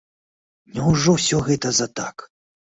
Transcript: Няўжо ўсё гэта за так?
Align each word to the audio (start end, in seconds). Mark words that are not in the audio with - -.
Няўжо 0.77 1.15
ўсё 1.19 1.45
гэта 1.53 1.77
за 1.83 1.87
так? 2.03 2.29